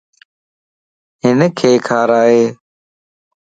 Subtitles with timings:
[1.23, 1.57] ھنک
[1.87, 2.39] کارائي